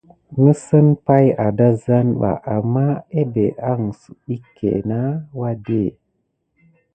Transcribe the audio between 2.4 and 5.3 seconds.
ammah ebé ahǝn sidike nah